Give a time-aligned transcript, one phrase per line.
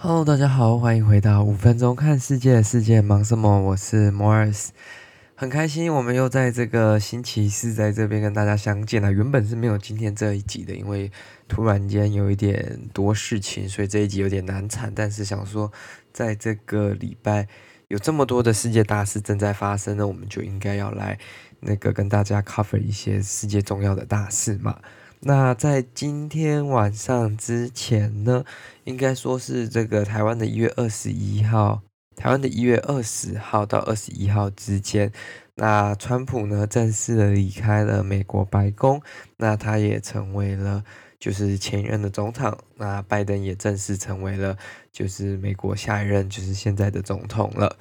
[0.00, 3.60] Hello，大家好，欢迎回到五分钟看世界，世界忙什么？
[3.60, 4.68] 我是 Morris，
[5.34, 9.10] 很开心我们又在这个星期四在这边跟大家相见了。
[9.12, 11.10] 原本是没有今天这一集的，因为
[11.48, 14.92] 突然间有一点多事情，所以这一集有点难产。
[14.94, 15.72] 但是想说，
[16.12, 17.48] 在这个礼拜
[17.88, 21.18] 有这么多的世界大事正在发生呢，我们就应该要来
[21.58, 24.78] 那个跟大家 cover 一些世界重要的大事嘛。
[25.20, 28.44] 那在今天晚上之前呢，
[28.84, 31.82] 应该说是这个台湾的一月二十一号，
[32.14, 35.10] 台湾的一月二十号到二十一号之间，
[35.56, 39.02] 那川普呢正式的离开了美国白宫，
[39.38, 40.84] 那他也成为了
[41.18, 44.56] 就是前任的总统，那拜登也正式成为了
[44.92, 47.76] 就是美国下一任就是现在的总统了。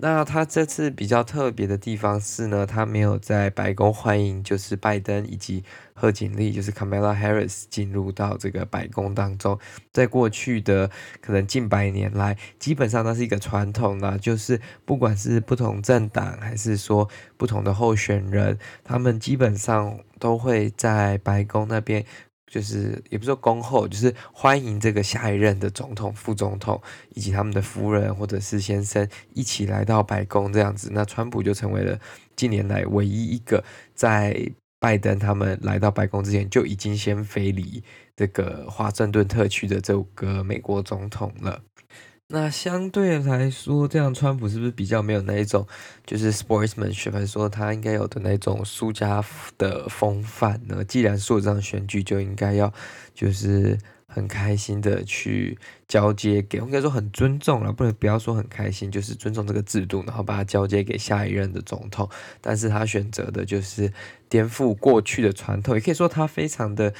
[0.00, 9.58] 那他这次比较特别的地方是呢，他没有在白宫欢迎，就是拜登以及贺锦丽，就是 Kamala Harris 进入到这个白宫当中。
[9.92, 10.88] 在过去的
[11.20, 22.04] 可能近百年来，基本上那是一个传统啦，就是不管是不同政党还是说不同的候选人，他们基本上都会在白宫那边。
[22.48, 26.80] 就是也不是恭候，就是欢迎这个下一任的总统、副总统
[27.14, 30.90] 以及他们的夫人或者是先生一起来到白宫这样子。
[30.92, 32.00] 那川普就成为了
[32.34, 33.62] 近年来唯一一个
[33.94, 37.82] 在拜登他们来到白宫之前就已经先飞离
[38.16, 41.60] 这个华盛顿特区的这个美国总统了。
[42.30, 45.66] 那相对来说，这样川普是不是比较没有那一种
[46.04, 49.24] 就是 sportsmanship，还是说他应该有的那种输家
[49.56, 50.84] 的风范呢？
[50.84, 52.70] 既然说这样选举就应该要
[53.14, 55.56] 就是很开心的去
[55.86, 62.06] 交接给，应该说很尊重了，不能不要说很开心，就是尊重这个制度，然后把它交接给下一任的总统。
[62.42, 63.90] 但是他选择的就是
[64.28, 66.92] 颠覆过去的传统，也可以说他非常的。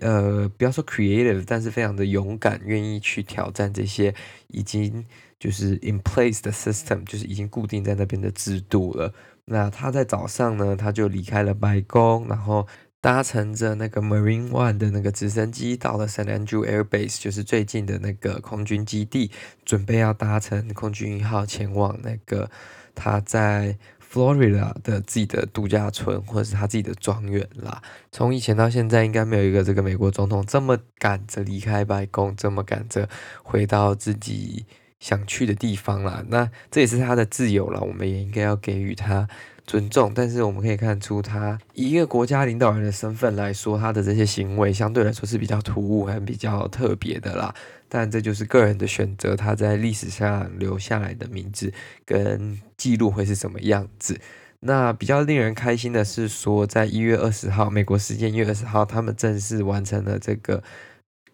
[0.00, 4.14] 呃，不要说 creative，但是非常的勇敢，愿意去挑战这些
[4.48, 5.04] 已经
[5.38, 9.12] 就是 in place 的 system，就是已经固定在那边的制度了。
[9.44, 12.66] 那他在早上呢，他就离开了白宫，然后
[13.00, 19.30] 搭乘着那个 Marine One 的那个直升机到了 San Andrew Air Base，就是最近的那个空军基地，
[19.64, 22.50] 准备要搭乘空军一号前往那个
[22.94, 23.76] 他在。
[24.14, 27.82] Florida 的自己的度假村，或者是他自己的庄园啦。
[28.12, 33.08] 从以前到现在，应该没有一个这个美国总统这么赶着离开白宫，这么赶着
[33.42, 34.66] 回到自己
[35.00, 36.24] 想去的地方啦。
[36.28, 39.26] 那这也是他的自由了，我们也应该要给予他
[39.66, 40.12] 尊重。
[40.14, 47.52] 但是我们可以看出，他以一个国家领导人的身份来说，他的这些行为相对来说是比较突兀，还比较特别的啦。
[47.96, 51.72] 但这就是个人的选择，他在历史上留下来的名字
[52.04, 54.18] 跟记录会是什么样子？
[54.58, 60.60] 那比较令人开心的是说，在一月二十号，美国时间一月二十号，他们正式完成了这个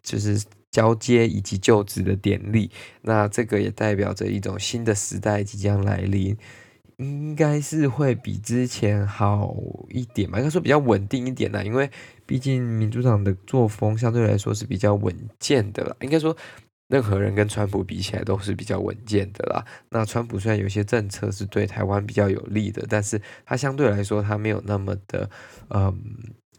[0.03, 2.70] 就是交接以及就职的典礼。
[3.00, 6.37] 那这个也代表着一种新的时代即将来临。
[7.00, 9.56] 应该是会比之前好
[9.88, 11.91] 一点吧，应该说比较稳定一点啦，因为
[12.27, 15.97] 毕竟民主党的作风相对来说是比较稳健的啦。
[16.00, 16.37] 应该说，
[16.88, 19.65] 任何人跟川普比起来都是比较稳健的啦。
[19.88, 25.31] 那川普虽然有些政策是对台湾比较有利的，但是他相对来说他没有那么的
[25.71, 25.99] 嗯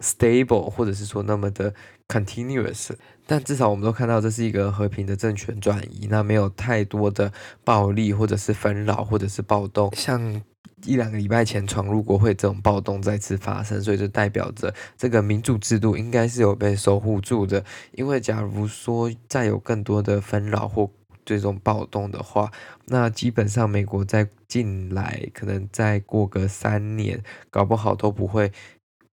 [0.01, 1.73] stable，或者是说那么的
[2.07, 2.89] continuous。
[3.27, 7.31] 但至少我们都看到这是一个和平的政权转移，那没有太多的
[7.63, 10.41] 暴力或者是纷扰或者是暴动，像
[10.83, 17.63] 一两个礼拜前闯入国会这种暴动再次发生，所以就代表着这个民主制度应该是有被守护住的。
[17.93, 20.89] 因为假如说再有更多的纷扰或
[21.23, 22.51] 这种暴动的话，
[22.87, 28.51] 那基本上美国在近来可能再过个三年，搞不好都不会。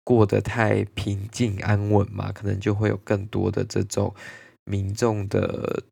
[0.03, 4.13] 过得太平静安稳嘛，可能就会有更多的这种
[4.65, 5.83] 民众的，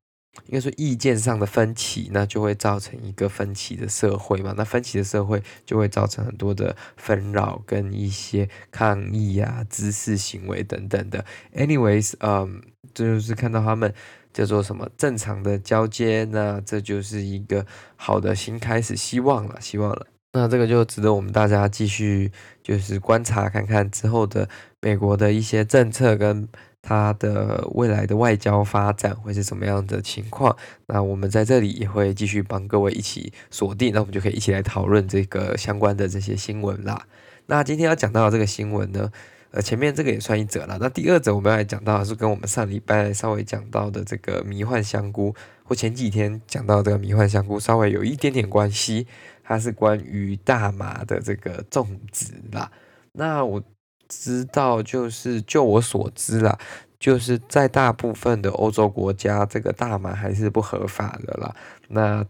[0.46, 4.54] 应该说意见上的分歧，那就会造成一个分歧的社会嘛。
[4.58, 11.26] 那分歧的社会就会造成很多的纷扰跟一些抗议啊、滋事行为等等的。
[11.54, 12.62] Anyways，嗯，
[12.94, 13.94] 这就是看到他们
[14.34, 17.66] 叫做什么正常的交接，那这就是一个
[17.96, 20.08] 好的新开始，希望了，希望了。
[20.34, 22.32] 那这个就值得我们大家继续
[22.64, 24.48] 就是观察看看之后的
[24.80, 26.48] 美国的一些政策跟
[26.82, 30.56] 它的未来的外交发展会是什么样的情况。
[30.88, 37.06] 那我们在这里也会继续帮各位一起锁定，那我们就可以一起来讨论这个相关的这些新闻啦。
[37.48, 39.12] 那今天要讲到的这个新闻呢，
[39.52, 40.78] 呃，前面这个也算一则了。
[40.80, 45.36] 那第二则我们要来讲到的是跟我们上礼拜稍微讲到的这个迷幻香菇，
[45.66, 49.08] 或前几天讲到这个迷幻香菇稍微有一点点关系。
[49.52, 52.72] 它是关于大麻的这个种植啦。
[53.12, 53.62] 那我
[54.08, 56.58] 知道，就是就我所知啦，
[56.98, 61.54] 就是在大部分的欧洲国家，这个大麻还是不合法的啦。
[61.90, 62.26] 那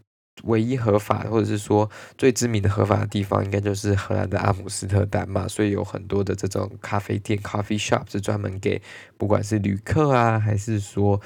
[0.46, 1.88] 唯一合法，或者是说
[2.18, 5.48] 最知名的合法的地方，应该就是荷兰的阿姆斯特丹嘛。
[5.48, 8.82] 所以有很多的这种咖啡店 （coffee shop） 是专门给
[9.18, 11.22] 不管是旅客啊，还是说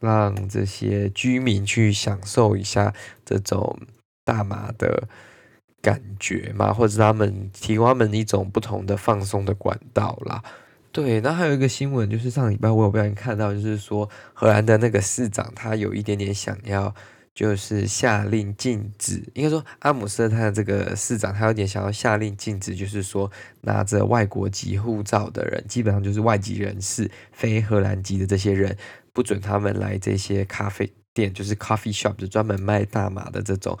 [0.00, 2.92] 让这些居民去享受一下
[3.24, 3.78] 这种
[4.24, 5.08] 大麻的
[5.82, 10.42] 感觉嘛，或者他们提供他们一种不同的放松的管道啦。
[10.92, 16.94] 对，那还有一个新闻，就是上礼拜我有不小心看到，就是说荷兰的那个市长他有一点点想要。
[17.32, 23.30] 就是下令禁止，应该说阿姆斯特丹的这个市长，他有点想要下令禁止，就是说
[23.62, 28.76] 拿着外国籍护照的人，基本上就是外籍人士，非荷兰籍的这些人，
[29.12, 33.78] 不准他们来这些咖啡店，就是 coffee shop，就专门卖大麻的这种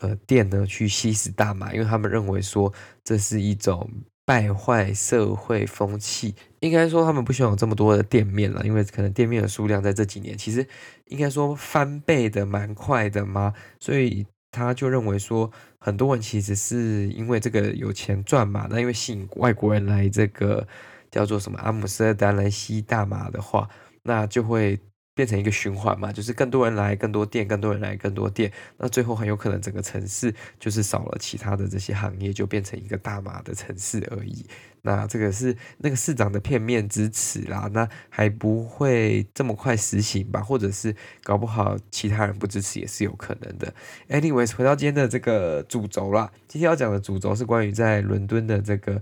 [0.00, 2.72] 呃店呢，去吸食大麻，因为他们认为说
[3.04, 3.90] 这是一种。
[4.28, 10.66] 败坏社会风气，应该说他们不希望有这么多的店面了，因为可能店面的数量在这几年其实
[11.04, 15.48] 应该说翻倍的蛮快的嘛，所以他就认为说
[15.78, 20.66] 很多人其实是因为这个有钱赚嘛，那因为吸引外国人来这个
[21.08, 23.68] 叫做什么阿姆斯特丹来吸大麻的话，
[24.02, 24.76] 那就会。
[25.16, 34.44] 变成一个循环嘛，就是更多人来，更多店，更多人来，更多店，那最后很有可能整个城市就是少了其他的这些行业，就变成一个大麻的城市而已。
[34.82, 40.42] 那这个是那个市长的片面之词啦，那还不会这么快实行吧？
[40.42, 43.72] 或者是搞不好其他人不支持也是有可能的。
[44.10, 49.00] Anyways，回到今天的这个主轴啦，今天要讲的主轴是关于在伦敦的这个。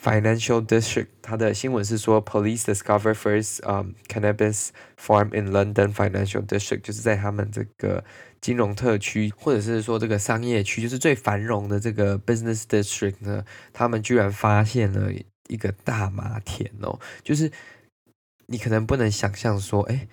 [0.00, 8.04] Financial District，它的新闻是说，Police discover first um cannabis farm in London Financial District，就是在他们这个
[8.40, 15.10] 金融特区，或者是说这个商业区，就是最繁荣的这个 Business District 呢，他们居然发现了
[15.48, 17.50] 一个大麻田哦，就是
[18.46, 20.06] 你可能不能想象说，哎，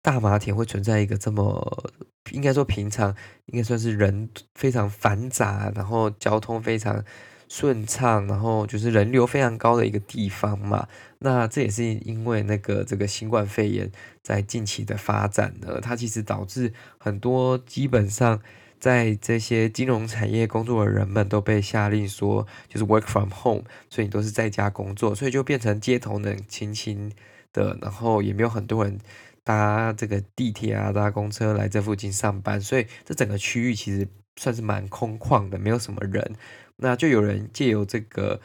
[0.00, 1.92] 大麻田会存在一个这么
[2.30, 3.16] 应该说平常，
[3.46, 7.04] 应该算是人非常繁杂，然后交通非常。
[7.48, 10.88] 顺畅，然后就是人流非常高的一个地方嘛。
[11.18, 13.90] 那这也是因为那个这个新冠肺炎
[14.22, 18.40] 在近期的发展呢，它其实导致很多基本上
[18.78, 27.10] 在这些金融产业工作的人们都被下令说，就是 work from home，所以你都是在家工作，所以就变成街头冷清清
[27.52, 28.98] 的，然后也没有很多人
[29.42, 34.06] 搭这个地铁啊、搭公车来这附近上班，所以这整个区域其实
[34.36, 36.34] 算是蛮空旷的，没有什么人。
[36.76, 38.40] 那就有人借由这个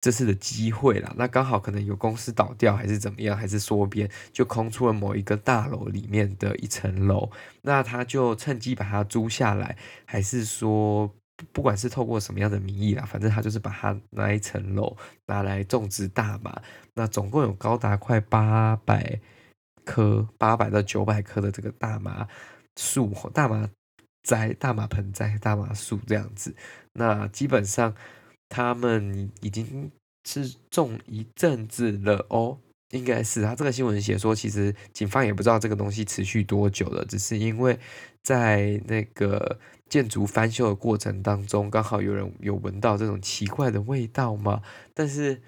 [0.00, 7.30] 这次的机会啦，那刚好可能有公司倒掉，还是怎么样，还是缩编，就空出了某一个大楼里面的一层楼，
[7.62, 9.76] 那他就趁机把它租下来，
[10.06, 11.14] 还是说
[11.52, 14.96] 不管是透过什么样的名义啦，反正他就是把它那一层楼
[15.26, 16.62] 拿来种植大麻，
[16.94, 19.20] 那总共有高达快八百
[19.84, 22.26] 棵，八百到九百棵的这个大麻
[22.76, 23.68] 树，大麻。
[24.22, 26.54] 栽大麻盆栽、大麻树这样子，
[26.92, 27.94] 那基本上
[28.48, 29.90] 他们已经
[30.24, 32.58] 是种一阵子了哦，
[32.90, 37.78] 应该是他这个新闻写说，其实警方也不知道这个东西持续多久了，只是因为
[38.22, 39.58] 在那个
[39.88, 44.62] 建筑翻修的过程当中，刚好有人有闻到这种奇怪的味道嘛，
[44.94, 45.40] 但是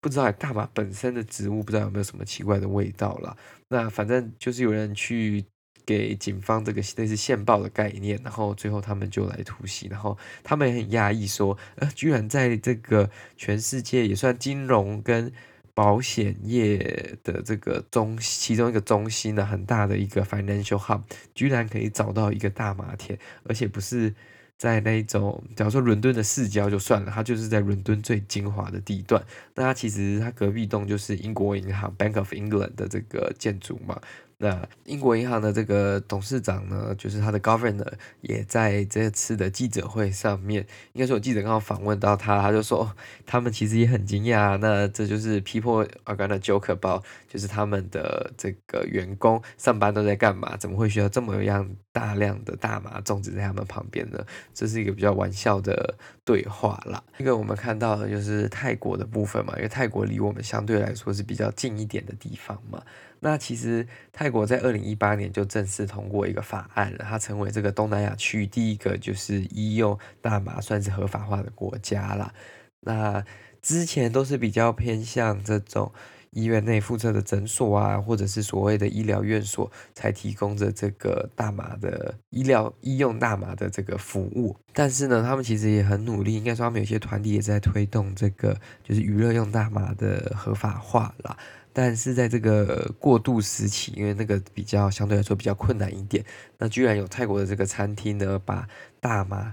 [0.00, 3.36] 不知道大麻本身的植物不知道有没有什么奇怪的味道啦。
[3.68, 5.44] 那反正就是有人去。
[5.90, 15.32] 给警方这个类似线报的概念，然后最后他们就来突袭，然后他们也很讶异说，呃，居然在这个全世界也算金融跟
[15.74, 21.00] 保险业的这个中其中一个中心的很大的一个 financial hub，
[21.34, 24.14] 居然可以找到一个大麻田，而且不是
[24.56, 29.20] 在那一种，假如说伦敦的市郊就算了，它就是在伦敦最精华的地段。
[29.56, 34.00] 那它其实它隔壁栋就是英国银行 Bank of England 的这个建筑嘛。
[34.42, 37.92] 那英国银行的这个董事长呢，就是他的 governor，
[38.22, 42.90] 也在这次的记者会上面，应该说有记者刚好访问到他，他就说
[43.26, 44.56] 他们其实也很惊讶。
[44.56, 50.56] 那这就是 people are gonna Joker 包就是他们的这个员工上班都在干嘛？
[50.56, 54.24] 怎么会需要这么样大量的大麻种植在他们旁边呢？
[54.54, 57.04] 这是一个比较玩笑的对话啦。
[57.18, 62.82] 这个我们看到的就是泰国的部分嘛，因为泰国离我们相对来说是比较近一点的地方嘛。
[63.20, 72.32] 那其实泰国在二零一八年就正式通过一个法案了，它成为这个东南亚区域第一个就是医用大麻算是合法化的国家啦。
[72.80, 73.22] 那
[73.60, 75.92] 之前都是比较偏向这种
[76.30, 84.56] 医院内附设的诊所啊，或者是所谓的医疗院所才提供着这个大麻的医疗医用大麻的这个服务。
[84.72, 91.36] 但是呢，他们其实也很努力，应该说他们有些团体也在推动这个就是娱乐用大麻的合法化啦。
[91.72, 96.24] 但是在这个过渡时期，因为那个比较相对来说比较困难一点，
[96.58, 98.66] 那居然有泰国的这个餐厅呢，把
[99.00, 99.52] 大麻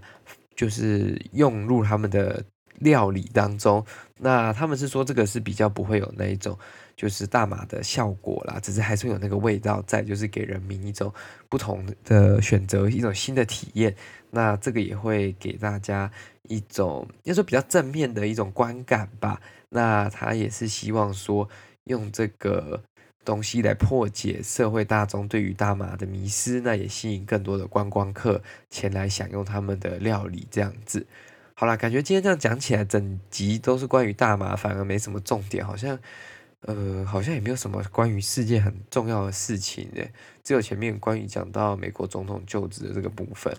[0.56, 2.44] 就是用入他们的
[2.80, 3.86] 料理当中。
[4.18, 6.58] 那他们是说这个是比较不会有那一种
[6.96, 11.14] 就是大麻的效果啦，只是还是有那个味道在，就是给人民一种
[11.48, 13.96] 不同的选择，一种新的体验。
[14.32, 16.12] 那这个也会给大家
[16.44, 19.40] 一种应该说比较正面的一种观感吧。
[19.70, 21.48] 那他也是希望说
[21.88, 22.84] 用这个
[23.26, 31.06] 东西来破解社会大众对于大麻的迷失，那也吸引更多的观光客前来享用他们的料理，这样子。
[31.54, 35.98] 好啦，感觉今天这样讲起来，整集都是关于大麻，反而没什么重点，好像，
[36.62, 40.12] 呃，好像也没有什么关于世界很重要的事情诶，
[40.44, 43.52] 只有前面关于讲到美国总统就职的这个部分。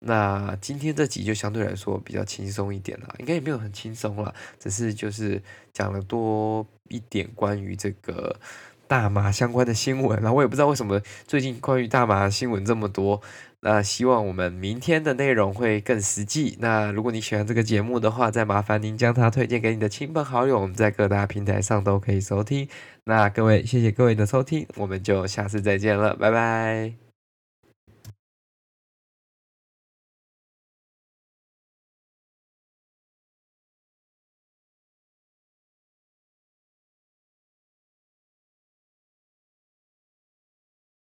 [0.00, 5.42] 那今天这集就相对来说比较轻松一点啦，应该也没有很轻松啦，只是就是
[5.72, 8.34] 讲了多一点关于这个
[8.88, 13.20] 大麻相关的新闻，然后我也不知道为什么最近关于大麻新闻这么多。
[13.62, 16.56] 那希望我们明天的内容会更实际。
[16.60, 22.66] 那如果你喜欢这个节目的话，再麻烦您将它推荐给你的亲朋好友，我们在各大平台上都可以收听。
[23.04, 27.09] 那各位，谢谢各位的收听，我们就下次再见了，拜拜。